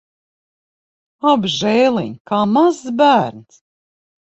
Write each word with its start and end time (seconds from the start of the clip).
Apžēliņ! 1.33 2.09
Kā 2.33 2.41
mazs 2.57 2.91
bērns. 3.05 3.63